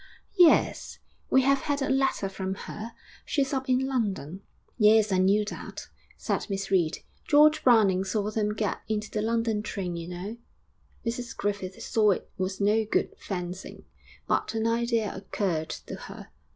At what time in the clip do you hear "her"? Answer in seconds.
2.55-2.93, 15.93-16.29